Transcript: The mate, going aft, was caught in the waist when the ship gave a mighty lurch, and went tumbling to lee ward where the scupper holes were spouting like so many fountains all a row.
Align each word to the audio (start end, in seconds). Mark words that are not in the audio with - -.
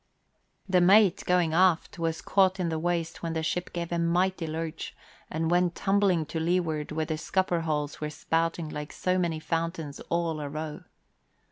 The 0.67 0.81
mate, 0.81 1.23
going 1.27 1.53
aft, 1.53 1.99
was 1.99 2.23
caught 2.23 2.59
in 2.59 2.69
the 2.69 2.79
waist 2.79 3.21
when 3.21 3.33
the 3.33 3.43
ship 3.43 3.71
gave 3.71 3.91
a 3.91 3.99
mighty 3.99 4.47
lurch, 4.47 4.95
and 5.29 5.51
went 5.51 5.75
tumbling 5.75 6.25
to 6.25 6.39
lee 6.39 6.59
ward 6.59 6.91
where 6.91 7.05
the 7.05 7.19
scupper 7.19 7.59
holes 7.61 8.01
were 8.01 8.09
spouting 8.09 8.67
like 8.67 8.91
so 8.93 9.19
many 9.19 9.39
fountains 9.39 9.99
all 10.09 10.39
a 10.39 10.49
row. 10.49 10.81